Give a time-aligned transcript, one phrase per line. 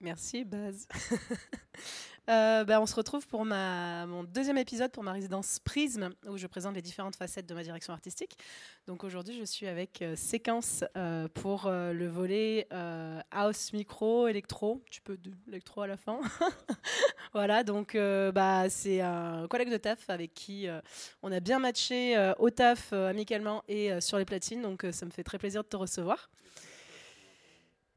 [0.00, 0.88] Merci Baz.
[2.28, 6.46] Euh, bah, on se retrouve pour mon deuxième épisode pour ma résidence Prisme, où je
[6.46, 8.36] présente les différentes facettes de ma direction artistique.
[8.86, 12.68] Donc aujourd'hui, je suis avec euh, Séquence euh, pour le volet
[13.32, 14.80] house, micro, électro.
[14.90, 16.20] Tu peux de l'électro à la fin.
[17.32, 20.68] voilà, donc bah, c'est un collègue de taf avec qui
[21.22, 24.62] on a bien matché au taf amicalement et sur les platines.
[24.62, 26.30] Donc ça me fait très plaisir de te recevoir.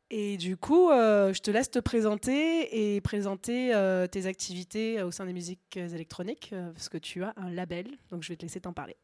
[0.10, 5.12] Et du coup, euh, je te laisse te présenter et présenter euh, tes activités au
[5.12, 8.44] sein des musiques électroniques, euh, parce que tu as un label, donc je vais te
[8.44, 8.96] laisser t'en parler.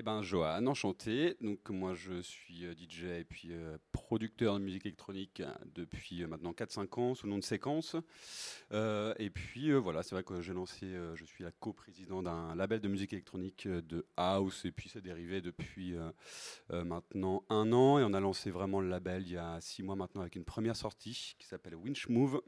[0.00, 1.36] Eh ben, Johan, enchanté.
[1.40, 5.42] Donc, moi, je suis euh, DJ et puis euh, producteur de musique électronique
[5.74, 7.96] depuis euh, maintenant 4-5 ans sous le nom de Séquence.
[8.70, 12.86] et puis, voilà, c'est vrai que j'ai lancé, je suis la coprésident d'un label de
[12.86, 15.96] musique électronique de House et puis c'est dérivé depuis
[16.70, 17.98] maintenant un an.
[17.98, 20.44] Et on a lancé vraiment le label il y a 6 mois maintenant avec une
[20.44, 22.40] première sortie qui s'appelle Winch Move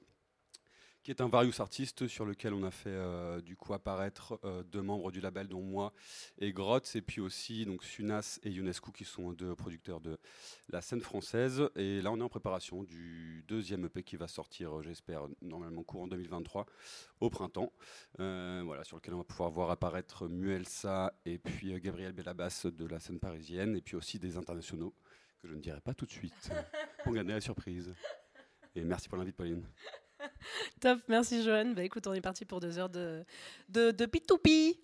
[1.02, 4.62] qui est un various artiste sur lequel on a fait euh, du coup apparaître euh,
[4.64, 5.92] deux membres du label, dont moi
[6.38, 10.18] et Grotz, et puis aussi donc Sunas et UNESCO qui sont deux producteurs de
[10.68, 11.68] la scène française.
[11.76, 15.82] Et là, on est en préparation du deuxième EP qui va sortir, euh, j'espère, normalement
[15.82, 16.66] courant 2023
[17.20, 17.72] au printemps.
[18.18, 23.00] voilà, sur lequel on va pouvoir voir apparaître Muelsa et puis Gabriel Bellabas de la
[23.00, 24.94] scène parisienne, et puis aussi des internationaux
[25.40, 26.50] que je ne dirai pas tout de suite
[27.04, 27.94] pour gagner la surprise.
[28.74, 29.64] Et merci pour l'invite, Pauline.
[30.80, 31.74] Top, merci Joanne.
[31.74, 33.24] Bah écoute, on est parti pour deux heures de,
[33.68, 34.78] de, de P2P.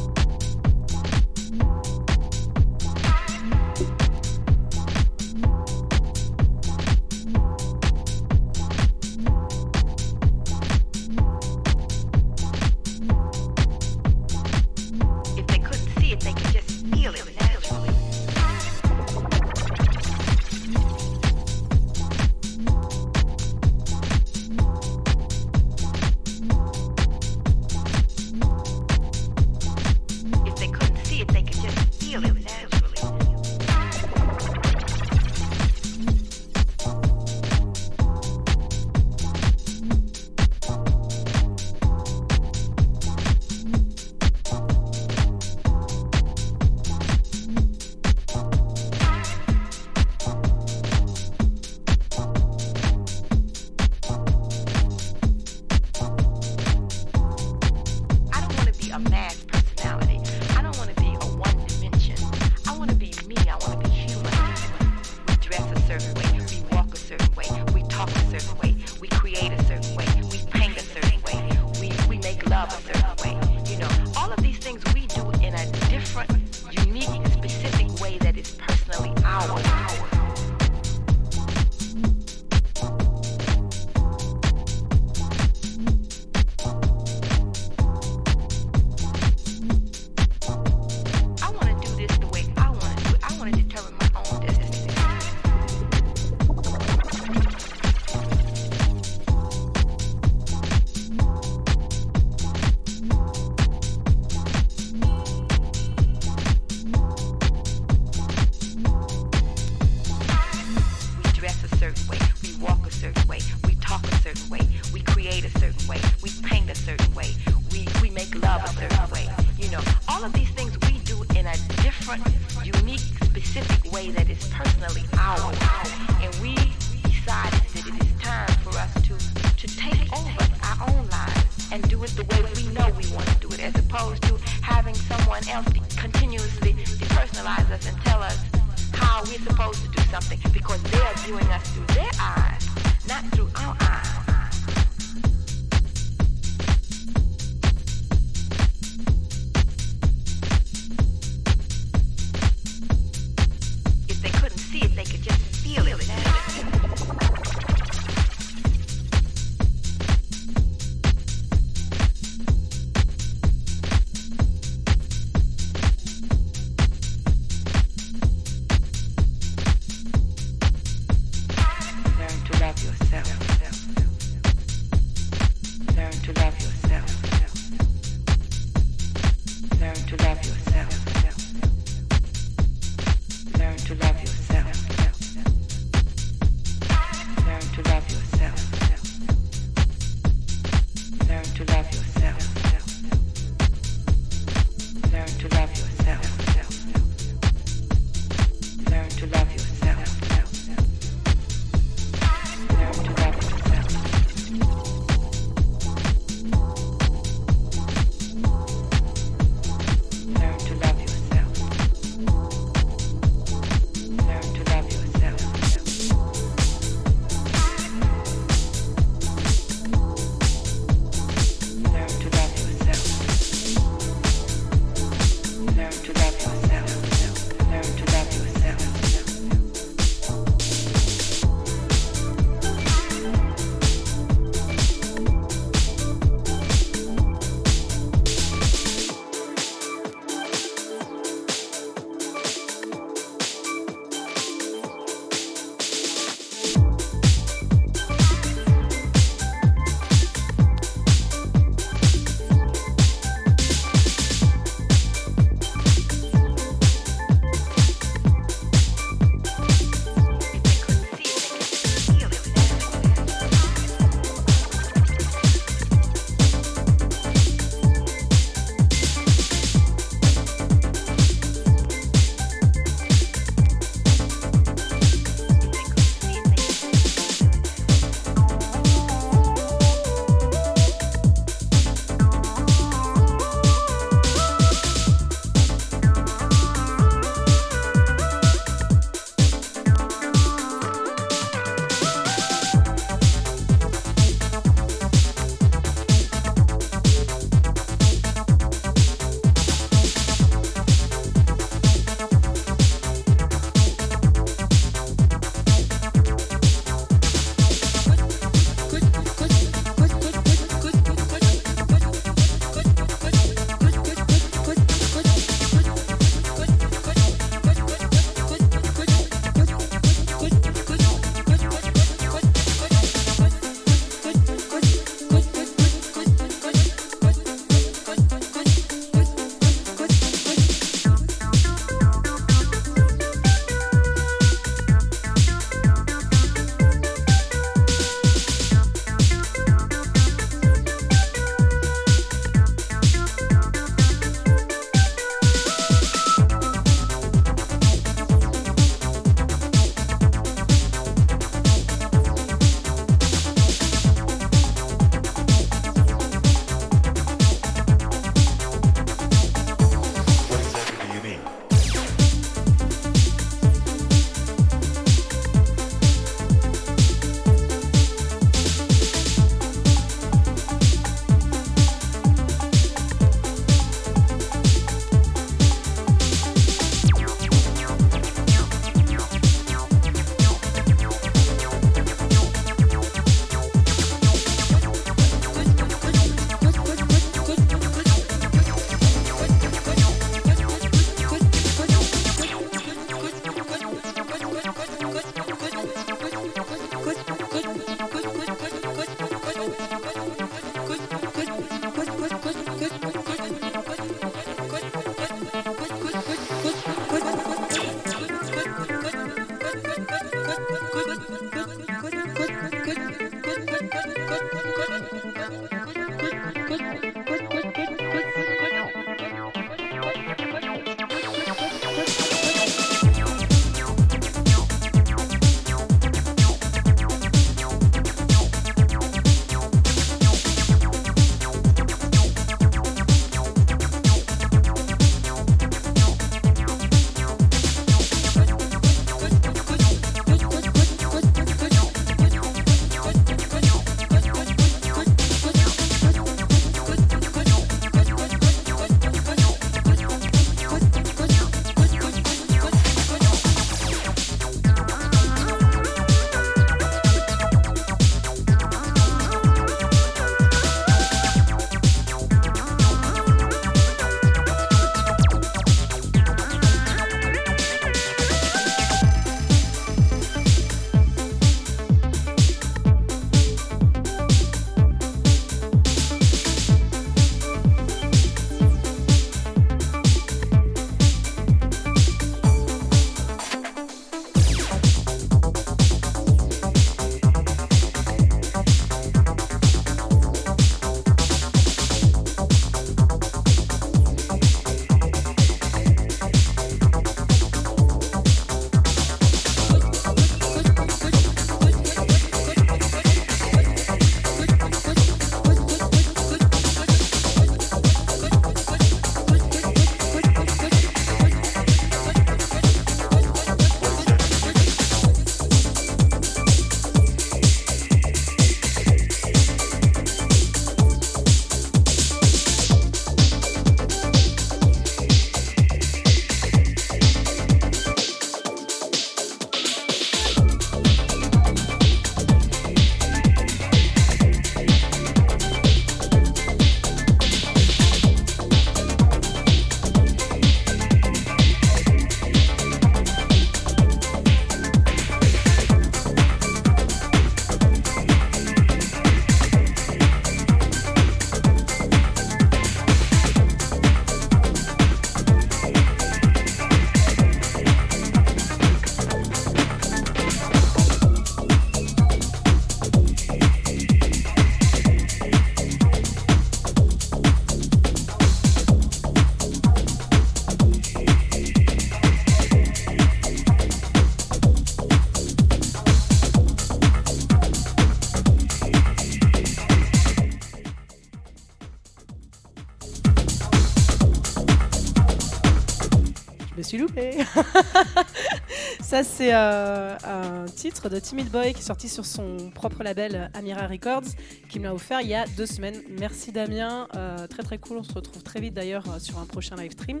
[588.80, 593.30] Ça, c'est euh, un titre de Timid Boy qui est sorti sur son propre label
[593.34, 594.02] Amira Records,
[594.48, 595.82] qui me l'a offert il y a deux semaines.
[595.98, 597.78] Merci Damien, euh, très très cool.
[597.78, 600.00] On se retrouve très vite d'ailleurs euh, sur un prochain live stream.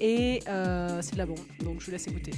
[0.00, 2.32] Et c'est de la bombe, donc je vous laisse écouter.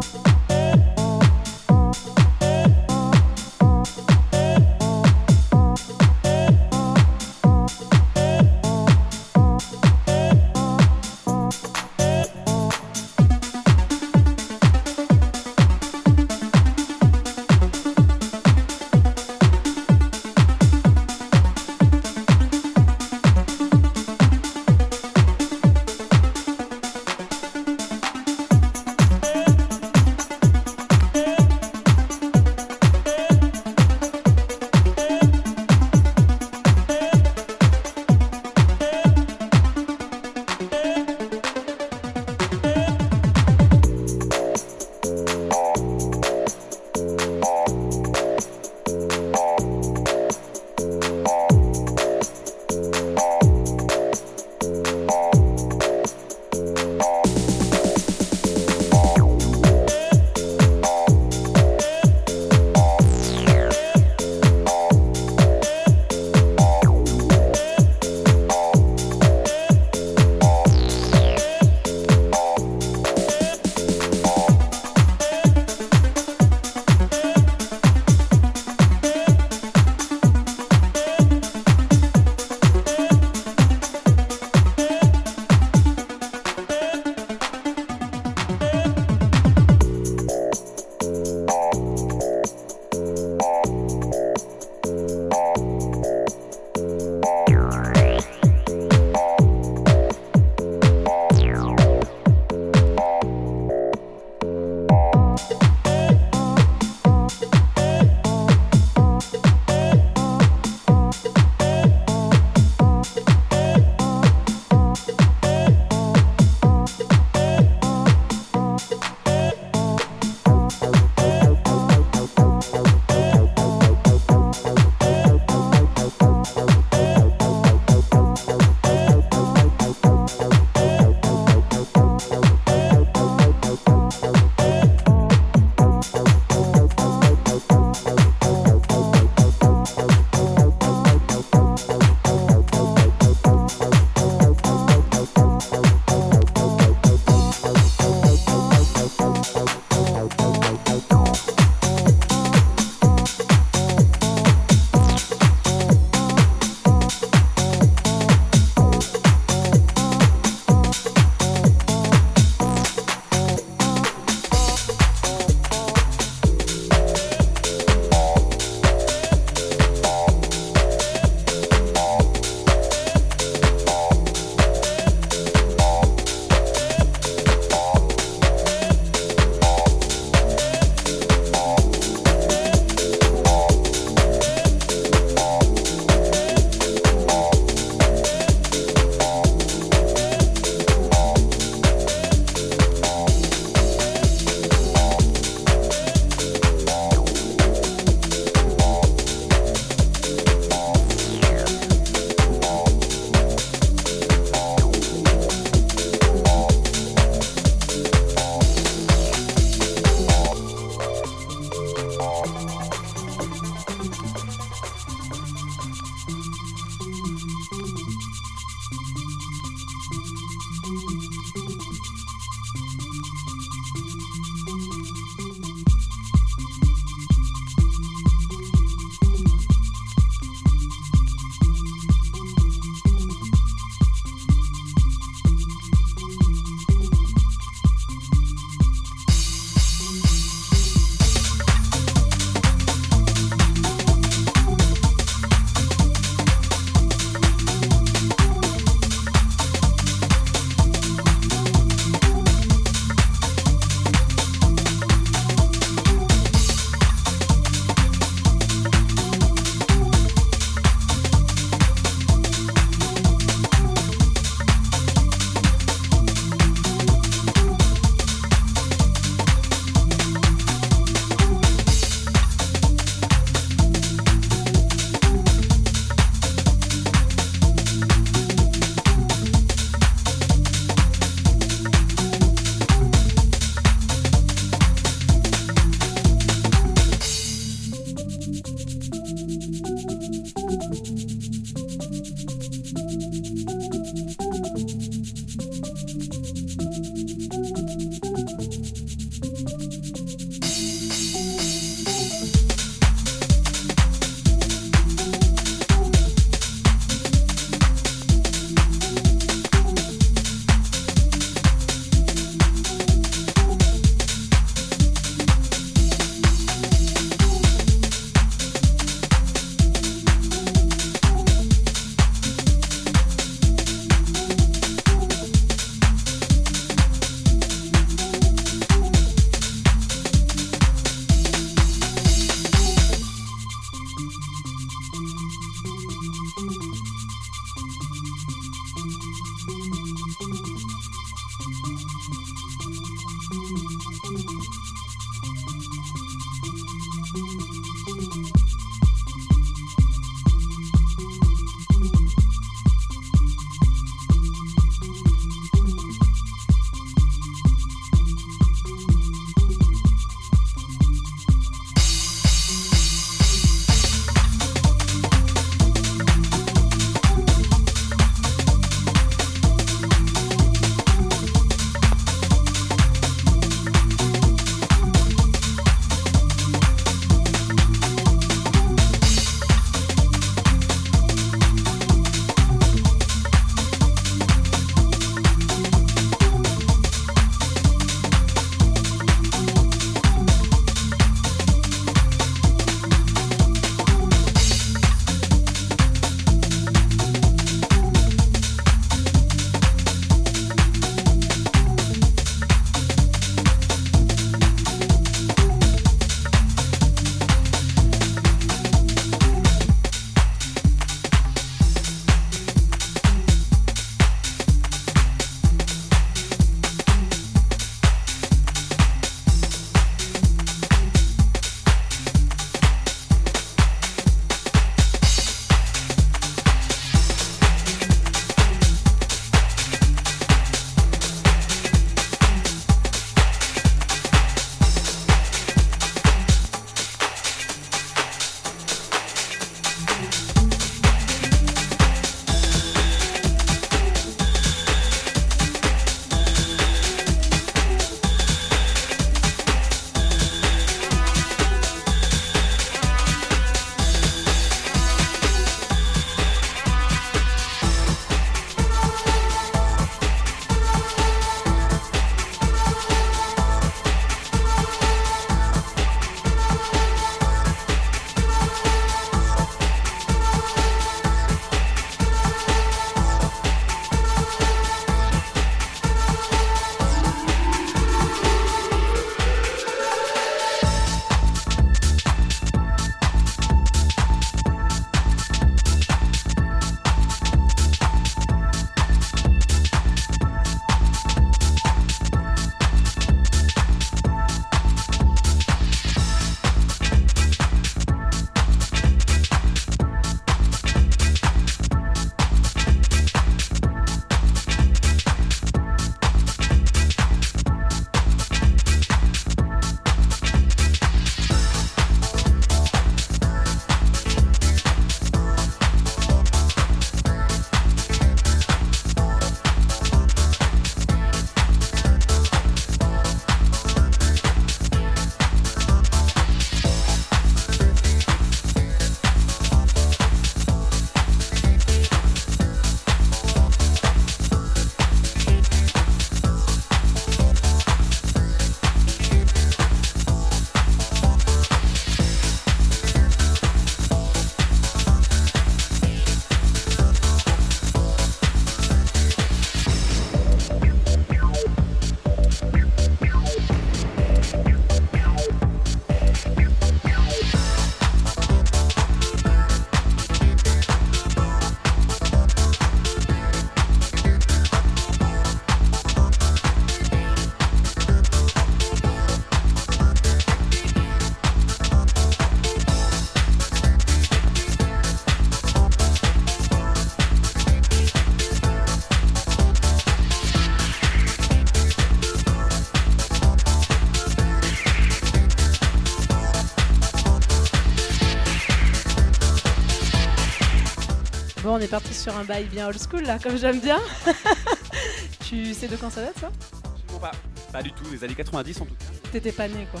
[591.62, 594.00] Bon, on est parti sur un bail bien old school là, comme j'aime bien.
[595.48, 596.50] tu sais de quand ça date ça?
[596.84, 597.30] Absolument pas.
[597.70, 599.28] Pas du tout, les années 90 en tout cas.
[599.30, 600.00] T'étais pas né quoi.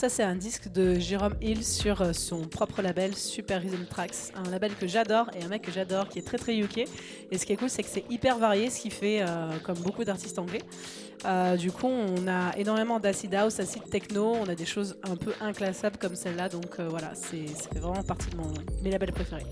[0.00, 4.32] Ça c'est un disque de Jérôme Hill sur euh, son propre label Super Rhythm Tracks,
[4.34, 6.88] un label que j'adore et un mec que j'adore qui est très très UK.
[7.30, 9.76] Et ce qui est cool c'est que c'est hyper varié, ce qui fait euh, comme
[9.80, 10.62] beaucoup d'artistes anglais.
[11.26, 15.16] Euh, du coup on a énormément d'acid house, acid techno, on a des choses un
[15.16, 17.44] peu inclassables comme celle-là, donc voilà, c'est
[17.78, 19.44] vraiment partie de mes labels préférés.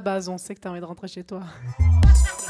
[0.00, 1.42] Va, on sait que t'as envie de rentrer chez toi.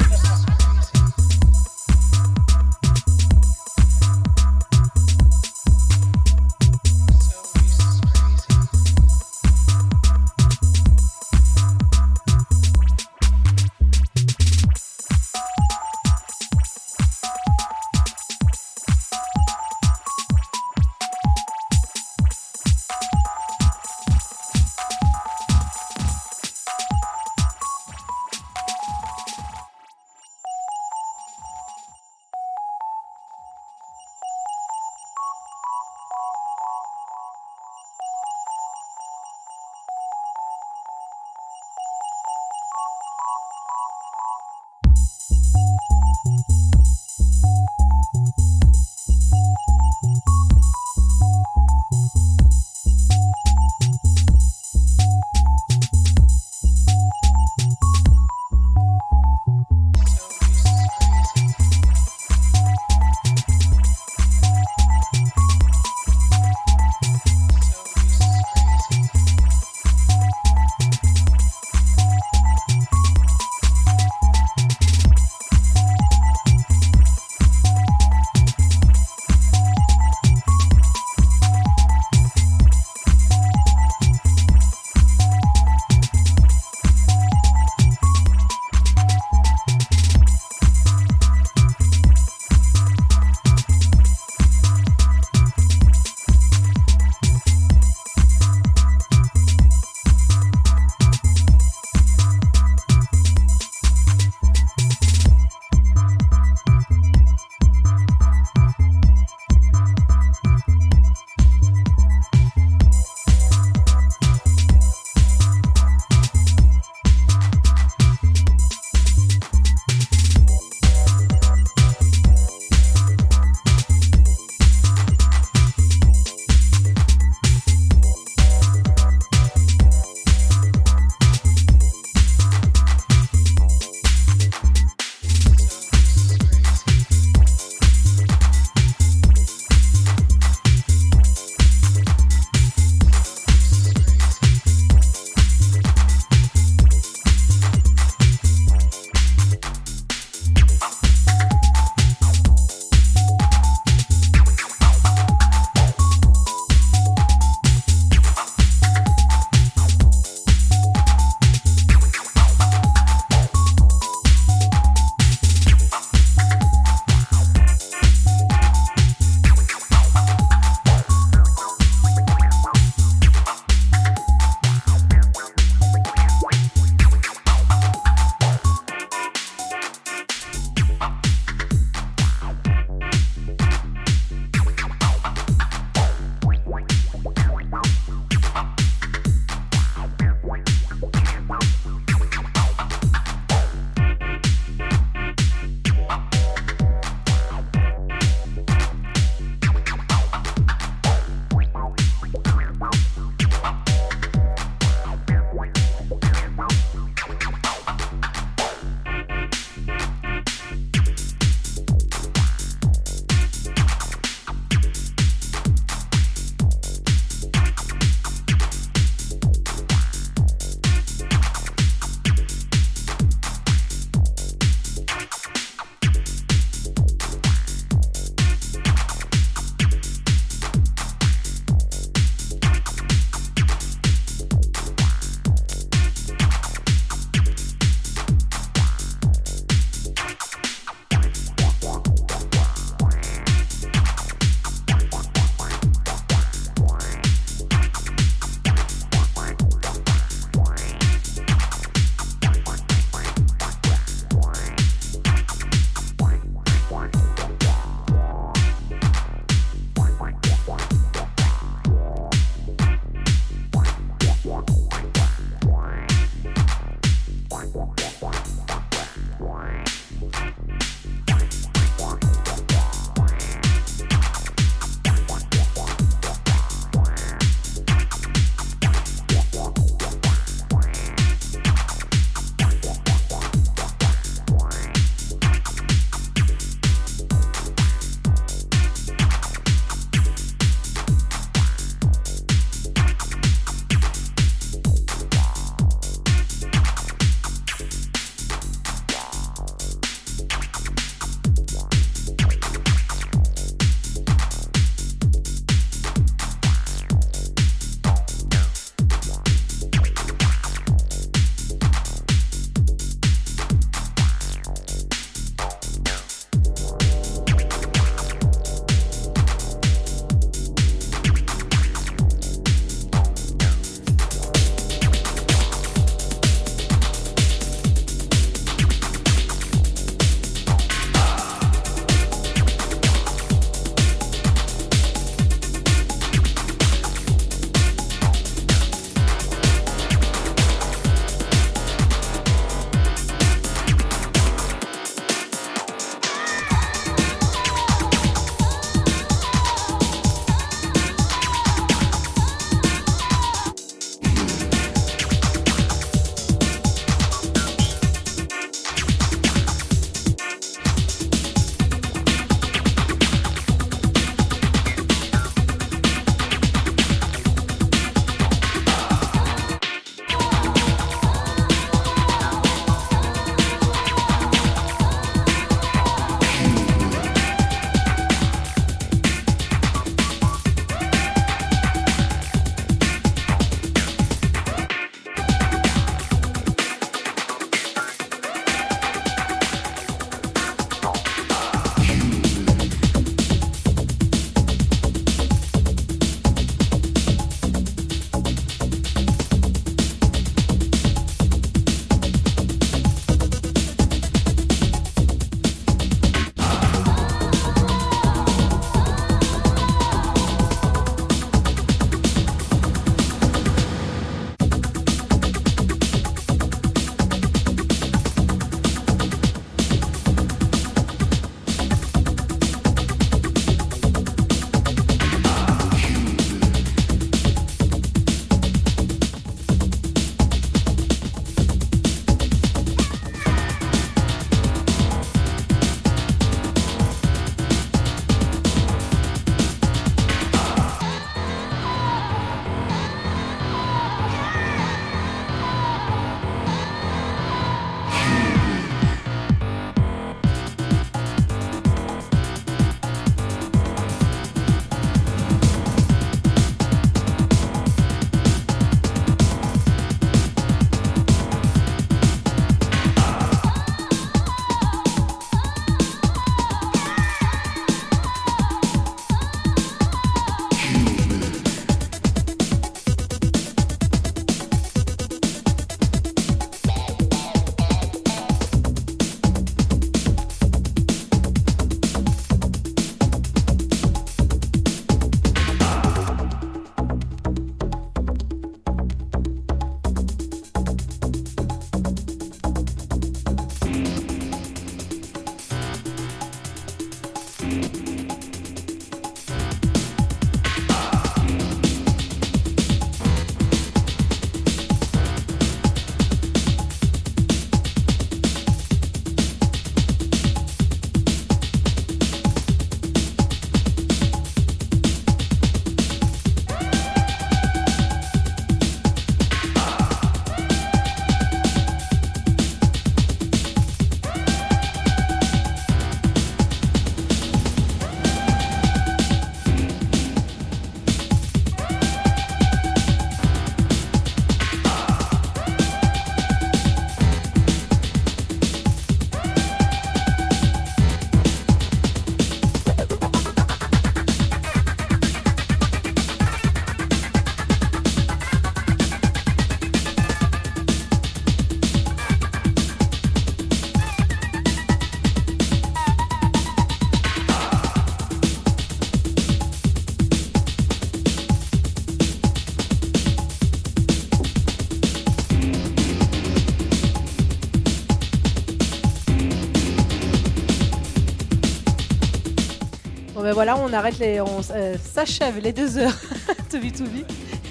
[573.53, 576.17] voilà, on arrête les, on euh, s'achève les deux heures
[576.73, 577.25] de B2B.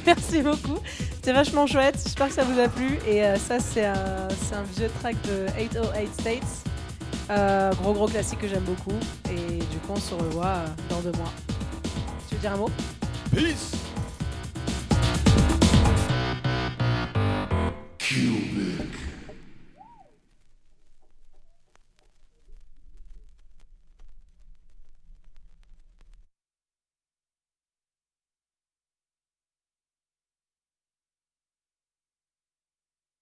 [0.06, 0.80] Merci beaucoup.
[1.16, 2.00] C'était vachement chouette.
[2.04, 3.00] J'espère que ça vous a plu.
[3.08, 4.28] Et euh, ça, c'est un,
[4.76, 6.44] vieux track de 808 States.
[7.30, 8.98] Euh, gros gros classique que j'aime beaucoup.
[9.30, 11.32] Et du coup, on se revoit dans deux mois.
[12.28, 12.70] Tu veux dire un mot?
[13.34, 13.71] Peace